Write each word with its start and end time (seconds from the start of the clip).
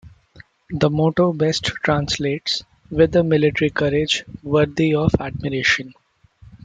The 0.71 0.89
motto 0.89 1.31
best 1.31 1.63
translates- 1.83 2.63
"With 2.89 3.15
a 3.15 3.23
Military 3.23 3.69
Courage 3.69 4.23
Worthy 4.41 4.95
of 4.95 5.13
Admiration". 5.19 5.93